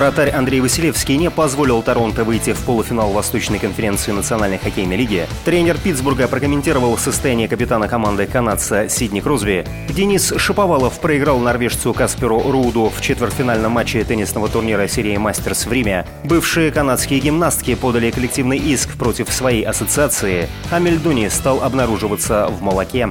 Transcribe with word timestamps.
Вратарь 0.00 0.30
Андрей 0.30 0.62
Василевский 0.62 1.18
не 1.18 1.30
позволил 1.30 1.82
Торонто 1.82 2.24
выйти 2.24 2.54
в 2.54 2.60
полуфинал 2.60 3.10
Восточной 3.10 3.58
конференции 3.58 4.12
Национальной 4.12 4.56
хоккейной 4.56 4.96
лиги. 4.96 5.26
Тренер 5.44 5.76
Питтсбурга 5.76 6.26
прокомментировал 6.26 6.96
состояние 6.96 7.48
капитана 7.48 7.86
команды 7.86 8.26
канадца 8.26 8.88
Сидни 8.88 9.20
Кросби. 9.20 9.62
Денис 9.90 10.32
Шаповалов 10.38 10.98
проиграл 11.00 11.38
норвежцу 11.38 11.92
Касперу 11.92 12.40
Руду 12.50 12.90
в 12.96 13.02
четвертьфинальном 13.02 13.72
матче 13.72 14.02
теннисного 14.02 14.48
турнира 14.48 14.88
серии 14.88 15.18
«Мастерс» 15.18 15.66
в 15.66 15.72
Риме. 15.72 16.06
Бывшие 16.24 16.72
канадские 16.72 17.20
гимнастки 17.20 17.74
подали 17.74 18.10
коллективный 18.10 18.56
иск 18.56 18.96
против 18.96 19.30
своей 19.30 19.64
ассоциации, 19.64 20.48
а 20.70 20.78
мельдоний 20.78 21.28
стал 21.28 21.62
обнаруживаться 21.62 22.46
в 22.46 22.62
молоке. 22.62 23.10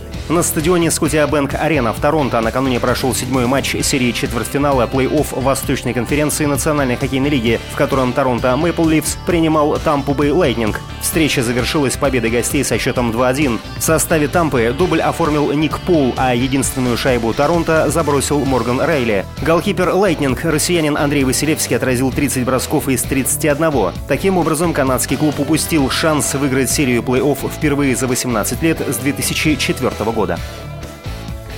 На 0.29 0.43
стадионе 0.43 0.91
Scotiabank 0.91 1.55
Arena 1.55 1.91
в 1.91 1.99
Торонто 1.99 2.39
накануне 2.39 2.79
прошел 2.79 3.13
седьмой 3.13 3.47
матч 3.47 3.75
серии 3.81 4.11
четвертьфинала 4.11 4.87
плей-офф 4.87 5.41
Восточной 5.41 5.93
конференции 5.93 6.45
Национальной 6.45 6.95
хоккейной 6.95 7.29
лиги, 7.29 7.59
в 7.73 7.75
котором 7.75 8.13
Торонто 8.13 8.55
Мэпл 8.55 8.87
Ливс 8.87 9.17
принимал 9.25 9.77
Тампу 9.79 10.13
Бэй 10.13 10.31
Лайтнинг. 10.31 10.79
Встреча 11.01 11.43
завершилась 11.43 11.97
победой 11.97 12.29
гостей 12.29 12.63
со 12.63 12.77
счетом 12.77 13.11
2-1. 13.11 13.59
В 13.77 13.81
составе 13.81 14.29
Тампы 14.29 14.73
дубль 14.77 15.01
оформил 15.01 15.51
Ник 15.51 15.79
Пул, 15.79 16.13
а 16.15 16.33
единственную 16.33 16.95
шайбу 16.95 17.33
Торонто 17.33 17.89
забросил 17.89 18.39
Морган 18.45 18.81
Рейли. 18.81 19.25
Голкипер 19.41 19.89
Лайтнинг, 19.89 20.45
россиянин 20.45 20.95
Андрей 20.95 21.25
Василевский, 21.25 21.75
отразил 21.75 22.11
30 22.11 22.45
бросков 22.45 22.87
из 22.87 23.01
31. 23.03 23.93
Таким 24.07 24.37
образом, 24.37 24.73
канадский 24.73 25.17
клуб 25.17 25.39
упустил 25.39 25.89
шанс 25.89 26.33
выиграть 26.35 26.71
серию 26.71 27.01
плей-офф 27.01 27.49
впервые 27.49 27.95
за 27.95 28.07
18 28.07 28.61
лет 28.61 28.79
с 28.87 28.95
2004 28.97 29.91
года 30.10 30.10
года. 30.11 30.37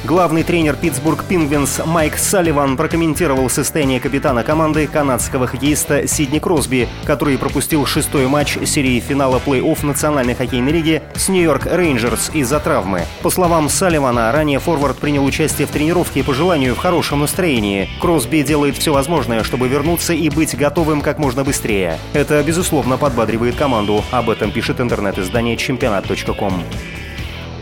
Главный 0.06 0.44
тренер 0.44 0.76
Питтсбург 0.76 1.24
Пингвинс 1.24 1.80
Майк 1.86 2.18
Салливан 2.18 2.76
прокомментировал 2.76 3.50
состояние 3.50 4.02
капитана 4.02 4.44
команды 4.44 4.86
канадского 4.86 5.48
хоккеиста 5.48 6.10
Сидни 6.10 6.40
Кросби, 6.40 6.90
который 7.06 7.38
пропустил 7.38 7.86
шестой 7.86 8.28
матч 8.28 8.58
серии 8.66 9.00
финала 9.00 9.40
плей-офф 9.40 9.86
Национальной 9.86 10.36
хоккейной 10.36 10.74
лиги 10.74 11.02
с 11.16 11.30
Нью-Йорк 11.30 11.68
Рейнджерс 11.68 12.32
из-за 12.34 12.60
травмы. 12.60 13.04
По 13.22 13.30
словам 13.30 13.70
Салливана, 13.70 14.34
ранее 14.34 14.60
форвард 14.60 14.98
принял 14.98 15.24
участие 15.24 15.68
в 15.68 15.72
тренировке 15.72 16.22
по 16.22 16.34
желанию 16.34 16.76
в 16.76 16.80
хорошем 16.80 17.22
настроении. 17.22 17.88
Кросби 18.02 18.42
делает 18.42 18.78
все 18.78 18.92
возможное, 18.92 19.46
чтобы 19.46 19.70
вернуться 19.70 20.12
и 20.12 20.30
быть 20.30 20.58
готовым 20.58 21.00
как 21.00 21.18
можно 21.18 21.46
быстрее. 21.46 21.98
Это, 22.12 22.44
безусловно, 22.44 22.98
подбадривает 22.98 23.56
команду. 23.56 24.04
Об 24.12 24.30
этом 24.30 24.52
пишет 24.52 24.82
интернет-издание 24.82 25.56
чемпионат.ком. 25.56 26.62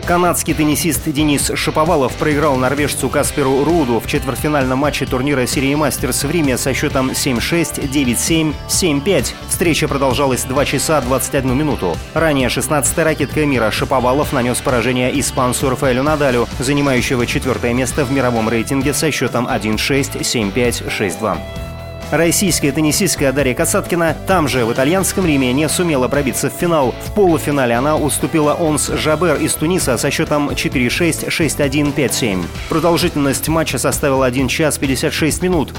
Канадский 0.06 0.52
теннисист 0.52 1.04
Денис 1.04 1.52
Шаповалов 1.54 2.16
проиграл 2.16 2.56
норвежцу 2.56 3.08
Касперу 3.08 3.62
Руду 3.62 4.00
в 4.00 4.06
четвертьфинальном 4.08 4.80
матче 4.80 5.06
турнира 5.06 5.46
серии 5.46 5.74
«Мастерс» 5.76 6.24
в 6.24 6.30
Риме 6.30 6.58
со 6.58 6.74
счетом 6.74 7.10
7-6, 7.10 7.88
9-7, 7.88 8.54
7-5. 8.68 9.34
Встреча 9.48 9.86
продолжалась 9.86 10.42
2 10.42 10.64
часа 10.64 11.00
21 11.00 11.56
минуту. 11.56 11.96
Ранее 12.14 12.48
16-я 12.48 13.04
ракетка 13.04 13.46
мира 13.46 13.70
Шаповалов 13.70 14.32
нанес 14.32 14.60
поражение 14.60 15.18
испанцу 15.20 15.70
Рафаэлю 15.70 16.02
Надалю, 16.02 16.48
занимающего 16.58 17.24
четвертое 17.24 17.72
место 17.72 18.04
в 18.04 18.10
мировом 18.10 18.48
рейтинге 18.48 18.94
со 18.94 19.12
счетом 19.12 19.46
1-6, 19.46 20.20
7-5, 20.20 20.88
6-2. 20.88 21.61
Российская 22.12 22.72
теннисистка 22.72 23.32
Дарья 23.32 23.54
Касаткина 23.54 24.14
там 24.26 24.46
же, 24.46 24.66
в 24.66 24.72
итальянском 24.74 25.24
Риме, 25.24 25.50
не 25.54 25.66
сумела 25.66 26.08
пробиться 26.08 26.50
в 26.50 26.52
финал. 26.52 26.94
В 27.06 27.14
полуфинале 27.14 27.74
она 27.74 27.96
уступила 27.96 28.54
Онс 28.60 28.88
Жабер 28.88 29.36
из 29.36 29.54
Туниса 29.54 29.96
со 29.96 30.10
счетом 30.10 30.50
4-6, 30.50 31.28
6-1, 31.28 31.94
5-7. 31.94 32.44
Продолжительность 32.68 33.48
матча 33.48 33.78
составила 33.78 34.26
1 34.26 34.46
час 34.48 34.76
56 34.76 35.40
минут. 35.40 35.72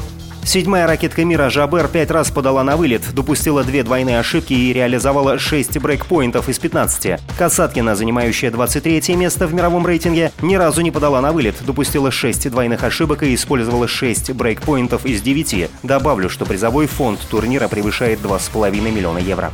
Седьмая 0.45 0.85
ракетка 0.85 1.23
мира 1.23 1.49
Жабер 1.49 1.87
пять 1.87 2.11
раз 2.11 2.29
подала 2.29 2.63
на 2.63 2.75
вылет, 2.75 3.01
допустила 3.13 3.63
две 3.63 3.81
двойные 3.81 4.19
ошибки 4.19 4.53
и 4.53 4.73
реализовала 4.73 5.39
шесть 5.39 5.77
брейкпоинтов 5.77 6.49
из 6.49 6.59
15. 6.59 7.19
Касаткина, 7.37 7.95
занимающая 7.95 8.51
23 8.51 9.15
место 9.15 9.47
в 9.47 9.53
мировом 9.53 9.87
рейтинге, 9.87 10.31
ни 10.41 10.55
разу 10.55 10.81
не 10.81 10.91
подала 10.91 11.21
на 11.21 11.31
вылет, 11.31 11.55
допустила 11.65 12.11
шесть 12.11 12.49
двойных 12.49 12.83
ошибок 12.83 13.23
и 13.23 13.33
использовала 13.33 13.87
шесть 13.87 14.31
брейкпоинтов 14.31 15.05
из 15.05 15.21
9. 15.21 15.69
Добавлю, 15.81 16.29
что 16.29 16.45
призовой 16.45 16.87
фонд 16.87 17.19
турнира 17.29 17.69
превышает 17.69 18.19
2,5 18.19 18.81
миллиона 18.91 19.19
евро. 19.19 19.51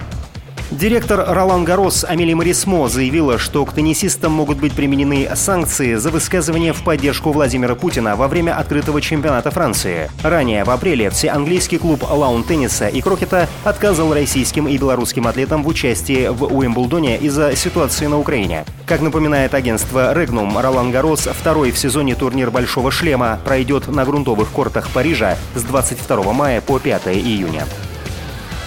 Директор 0.72 1.26
Ролан 1.28 1.66
Гарос 1.66 2.04
Амели 2.08 2.34
Марисмо 2.34 2.90
заявила, 2.90 3.40
что 3.40 3.66
к 3.66 3.74
теннисистам 3.74 4.34
могут 4.34 4.60
быть 4.60 4.74
применены 4.74 5.28
санкции 5.34 5.96
за 5.96 6.12
высказывание 6.12 6.74
в 6.74 6.84
поддержку 6.84 7.32
Владимира 7.32 7.74
Путина 7.74 8.16
во 8.16 8.28
время 8.28 8.56
открытого 8.56 9.02
чемпионата 9.02 9.50
Франции. 9.50 10.12
Ранее, 10.22 10.64
в 10.64 10.70
апреле, 10.70 11.10
всеанглийский 11.10 11.80
клуб 11.80 12.04
лаун 12.08 12.44
тенниса 12.44 12.88
и 12.88 13.02
крокета 13.02 13.50
отказал 13.64 14.14
российским 14.14 14.68
и 14.68 14.78
белорусским 14.78 15.26
атлетам 15.26 15.64
в 15.64 15.68
участии 15.68 16.28
в 16.28 16.44
Уимблдоне 16.44 17.18
из-за 17.18 17.56
ситуации 17.56 18.06
на 18.06 18.20
Украине. 18.20 18.64
Как 18.86 19.02
напоминает 19.02 19.56
агентство 19.56 20.14
Регнум, 20.14 20.56
Ролан 20.56 20.92
Гарос 20.92 21.22
второй 21.22 21.72
в 21.72 21.80
сезоне 21.80 22.14
турнир 22.14 22.52
Большого 22.52 22.92
шлема 22.92 23.40
пройдет 23.44 23.88
на 23.88 24.06
грунтовых 24.06 24.50
кортах 24.50 24.92
Парижа 24.92 25.36
с 25.56 25.64
22 25.64 26.32
мая 26.32 26.62
по 26.62 26.78
5 26.78 27.08
июня. 27.08 27.66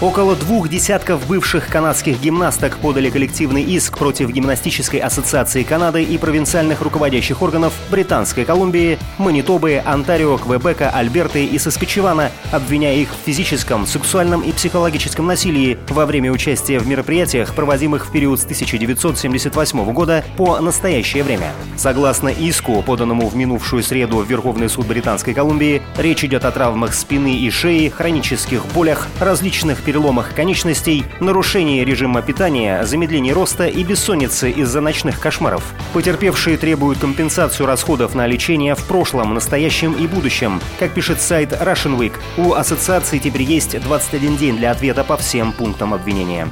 Около 0.03 0.35
двух 0.35 0.69
десятков 0.69 1.29
бывших 1.29 1.69
канадских 1.69 2.21
гимнасток 2.21 2.79
подали 2.79 3.09
коллективный 3.09 3.63
иск 3.63 3.99
против 3.99 4.31
Гимнастической 4.31 4.99
ассоциации 4.99 5.63
Канады 5.63 6.03
и 6.03 6.19
провинциальных 6.19 6.81
руководящих 6.81 7.41
органов 7.41 7.73
Британской 7.89 8.45
Колумбии, 8.45 8.99
Манитобы, 9.19 9.81
Онтарио, 9.85 10.39
Квебека, 10.39 10.91
Альберты 10.91 11.45
и 11.45 11.57
Саскачевана, 11.57 12.33
обвиняя 12.51 12.97
их 12.97 13.11
в 13.11 13.25
физическом, 13.25 13.87
сексуальном 13.87 14.41
и 14.41 14.51
психологическом 14.51 15.25
насилии 15.29 15.79
во 15.89 16.05
время 16.05 16.33
участия 16.33 16.81
в 16.81 16.89
мероприятиях, 16.89 17.55
проводимых 17.55 18.09
в 18.09 18.11
период 18.11 18.41
с 18.41 18.45
1978 18.45 19.93
года 19.93 20.25
по 20.37 20.59
настоящее 20.59 21.23
время. 21.23 21.53
Согласно 21.77 22.29
иску, 22.29 22.83
поданному 22.83 23.29
в 23.29 23.37
минувшую 23.37 23.85
среду 23.85 24.17
в 24.17 24.29
Верховный 24.29 24.69
суд 24.69 24.85
Британской 24.85 25.33
Колумбии, 25.33 25.81
речь 25.97 26.25
идет 26.25 26.45
о 26.45 26.51
травмах 26.51 26.93
спины 26.93 27.37
и 27.37 27.49
шеи, 27.51 27.89
хронических 27.89 28.67
болях, 28.75 29.07
различных 29.21 29.81
переломах 29.93 30.35
конечностей, 30.35 31.05
нарушении 31.21 31.85
режима 31.85 32.23
питания, 32.23 32.83
замедлении 32.87 33.31
роста 33.31 33.67
и 33.67 33.85
бессонницы 33.85 34.51
из-за 34.51 34.81
ночных 34.81 35.21
кошмаров. 35.21 35.75
Потерпевшие 35.93 36.57
требуют 36.57 36.99
компенсацию 36.99 37.67
расходов 37.67 38.15
на 38.15 38.27
лечение 38.27 38.75
в 38.75 38.83
прошлом, 38.87 39.35
настоящем 39.35 39.93
и 39.93 40.07
будущем. 40.07 40.63
Как 40.79 40.93
пишет 40.93 41.21
сайт 41.21 41.53
Russian 41.53 41.99
Week, 41.99 42.15
у 42.39 42.55
ассоциации 42.55 43.19
теперь 43.19 43.43
есть 43.43 43.79
21 43.79 44.39
день 44.39 44.57
для 44.57 44.71
ответа 44.71 45.05
по 45.05 45.19
всем 45.19 45.53
пунктам 45.53 45.93
обвинения. 45.93 46.49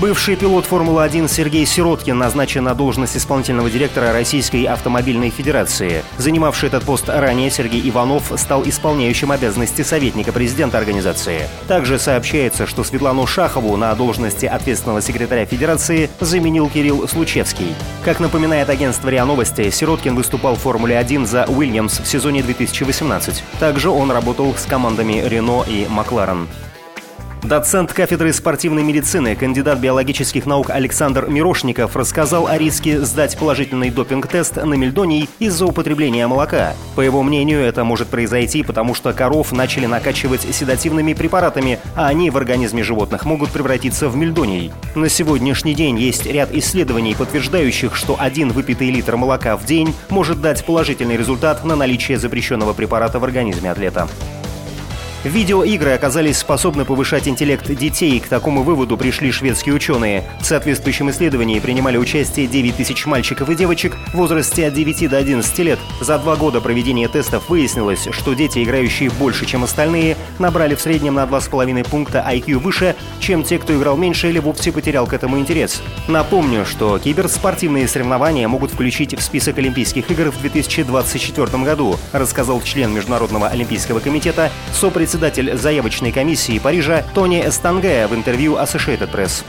Бывший 0.00 0.36
пилот 0.36 0.64
Формулы-1 0.64 1.28
Сергей 1.28 1.66
Сироткин 1.66 2.16
назначен 2.16 2.62
на 2.62 2.74
должность 2.74 3.16
исполнительного 3.16 3.68
директора 3.68 4.12
Российской 4.12 4.62
автомобильной 4.62 5.30
федерации. 5.30 6.04
Занимавший 6.18 6.68
этот 6.68 6.84
пост 6.84 7.08
ранее 7.08 7.50
Сергей 7.50 7.80
Иванов 7.90 8.32
стал 8.36 8.62
исполняющим 8.64 9.32
обязанности 9.32 9.82
советника 9.82 10.30
президента 10.30 10.78
организации. 10.78 11.48
Также 11.66 11.98
сообщается, 11.98 12.64
что 12.68 12.84
Светлану 12.84 13.26
Шахову 13.26 13.76
на 13.76 13.92
должности 13.96 14.46
ответственного 14.46 15.02
секретаря 15.02 15.46
федерации 15.46 16.08
заменил 16.20 16.68
Кирилл 16.68 17.08
Случевский. 17.08 17.74
Как 18.04 18.20
напоминает 18.20 18.70
агентство 18.70 19.08
РИА 19.08 19.24
Новости, 19.24 19.68
Сироткин 19.68 20.14
выступал 20.14 20.54
в 20.54 20.60
Формуле-1 20.60 21.26
за 21.26 21.44
Уильямс 21.46 21.98
в 21.98 22.06
сезоне 22.06 22.44
2018. 22.44 23.42
Также 23.58 23.90
он 23.90 24.12
работал 24.12 24.54
с 24.54 24.64
командами 24.64 25.24
Рено 25.26 25.64
и 25.66 25.88
Макларен. 25.90 26.46
Доцент 27.42 27.92
кафедры 27.92 28.32
спортивной 28.32 28.82
медицины, 28.82 29.36
кандидат 29.36 29.78
биологических 29.78 30.44
наук 30.44 30.70
Александр 30.70 31.28
Мирошников 31.28 31.94
рассказал 31.96 32.46
о 32.48 32.58
риске 32.58 33.00
сдать 33.00 33.38
положительный 33.38 33.90
допинг-тест 33.90 34.56
на 34.56 34.74
мельдоний 34.74 35.30
из-за 35.38 35.64
употребления 35.66 36.26
молока. 36.26 36.74
По 36.96 37.00
его 37.00 37.22
мнению, 37.22 37.60
это 37.60 37.84
может 37.84 38.08
произойти, 38.08 38.62
потому 38.62 38.94
что 38.94 39.12
коров 39.12 39.52
начали 39.52 39.86
накачивать 39.86 40.42
седативными 40.54 41.14
препаратами, 41.14 41.78
а 41.94 42.08
они 42.08 42.30
в 42.30 42.36
организме 42.36 42.82
животных 42.82 43.24
могут 43.24 43.50
превратиться 43.50 44.08
в 44.08 44.16
мельдоний. 44.16 44.72
На 44.94 45.08
сегодняшний 45.08 45.74
день 45.74 45.98
есть 45.98 46.26
ряд 46.26 46.52
исследований, 46.52 47.14
подтверждающих, 47.14 47.94
что 47.94 48.16
один 48.18 48.50
выпитый 48.50 48.90
литр 48.90 49.16
молока 49.16 49.56
в 49.56 49.64
день 49.64 49.94
может 50.10 50.42
дать 50.42 50.64
положительный 50.64 51.16
результат 51.16 51.64
на 51.64 51.76
наличие 51.76 52.18
запрещенного 52.18 52.72
препарата 52.74 53.20
в 53.20 53.24
организме 53.24 53.70
атлета. 53.70 54.08
Видеоигры 55.24 55.90
оказались 55.90 56.38
способны 56.38 56.84
повышать 56.84 57.26
интеллект 57.26 57.68
детей. 57.68 58.20
К 58.20 58.28
такому 58.28 58.62
выводу 58.62 58.96
пришли 58.96 59.32
шведские 59.32 59.74
ученые. 59.74 60.22
В 60.40 60.46
соответствующем 60.46 61.10
исследовании 61.10 61.58
принимали 61.58 61.96
участие 61.96 62.46
9 62.46 62.76
тысяч 62.76 63.04
мальчиков 63.04 63.50
и 63.50 63.56
девочек 63.56 63.96
в 64.12 64.14
возрасте 64.14 64.68
от 64.68 64.74
9 64.74 65.10
до 65.10 65.16
11 65.18 65.58
лет. 65.58 65.80
За 66.00 66.18
два 66.18 66.36
года 66.36 66.60
проведения 66.60 67.08
тестов 67.08 67.48
выяснилось, 67.48 68.06
что 68.12 68.34
дети, 68.34 68.62
играющие 68.62 69.10
больше, 69.10 69.44
чем 69.44 69.64
остальные, 69.64 70.16
набрали 70.38 70.76
в 70.76 70.80
среднем 70.80 71.14
на 71.14 71.24
2,5 71.24 71.90
пункта 71.90 72.24
IQ 72.30 72.58
выше, 72.58 72.94
чем 73.18 73.42
те, 73.42 73.58
кто 73.58 73.76
играл 73.76 73.96
меньше 73.96 74.28
или 74.28 74.38
вовсе 74.38 74.70
потерял 74.70 75.08
к 75.08 75.12
этому 75.12 75.40
интерес. 75.40 75.82
Напомню, 76.06 76.64
что 76.64 76.96
киберспортивные 76.96 77.88
соревнования 77.88 78.46
могут 78.46 78.70
включить 78.70 79.18
в 79.18 79.22
список 79.22 79.58
Олимпийских 79.58 80.08
игр 80.12 80.30
в 80.30 80.40
2024 80.40 81.64
году, 81.64 81.96
рассказал 82.12 82.62
член 82.62 82.94
Международного 82.94 83.48
олимпийского 83.48 83.98
комитета, 83.98 84.52
сопредседатель 84.72 85.07
председатель 85.08 85.56
заявочной 85.56 86.12
комиссии 86.12 86.58
Парижа 86.58 87.02
Тони 87.14 87.40
Эстанге 87.40 88.06
в 88.08 88.14
интервью 88.14 88.56
Associated 88.56 89.10
Press. 89.10 89.42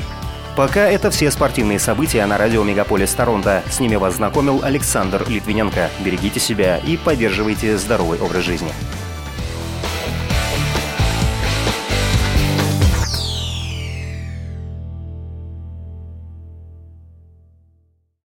Пока 0.55 0.87
это 0.87 1.11
все 1.11 1.29
спортивные 1.31 1.79
события 1.79 2.25
на 2.27 2.37
радио 2.37 2.63
Мегаполис 2.63 3.13
Торонто. 3.13 3.61
С 3.69 3.81
ними 3.81 3.97
вас 3.97 4.15
знакомил 4.15 4.61
Александр 4.63 5.25
Литвиненко. 5.27 5.89
Берегите 5.99 6.39
себя 6.39 6.77
и 6.77 6.95
поддерживайте 6.95 7.77
здоровый 7.77 8.19
образ 8.21 8.45
жизни. 8.45 8.71